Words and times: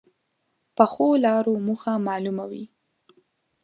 پخو 0.75 1.07
لارو 1.23 1.53
موخه 1.65 1.93
معلومه 2.07 2.43
وي 2.51 2.63